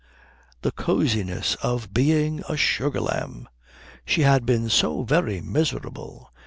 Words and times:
The 0.63 0.71
cosiness 0.71 1.53
of 1.61 1.93
being 1.93 2.41
a 2.49 2.57
Sugar 2.57 3.01
Lamb! 3.01 3.47
She 4.03 4.21
had 4.23 4.47
been 4.47 4.67
so 4.67 5.03
very 5.03 5.41
miserable. 5.41 6.33